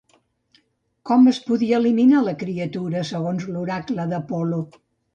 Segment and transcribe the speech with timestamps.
[1.09, 4.69] Com es podia eliminar la criatura segons l'oracle d'Apol·lo?